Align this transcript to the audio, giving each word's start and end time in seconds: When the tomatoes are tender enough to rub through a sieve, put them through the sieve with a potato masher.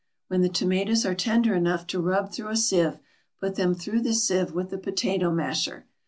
When 0.29 0.41
the 0.41 0.49
tomatoes 0.49 1.05
are 1.05 1.13
tender 1.13 1.53
enough 1.53 1.85
to 1.85 2.01
rub 2.01 2.31
through 2.31 2.47
a 2.47 2.55
sieve, 2.57 2.97
put 3.39 3.53
them 3.53 3.75
through 3.75 4.01
the 4.01 4.15
sieve 4.15 4.51
with 4.51 4.73
a 4.73 4.79
potato 4.79 5.29
masher. 5.31 5.85